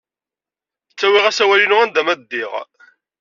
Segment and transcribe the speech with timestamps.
[0.91, 2.53] Ttawiɣ asawal-inu anda ma ddiɣ.